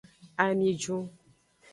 [0.45, 1.03] Ami jun.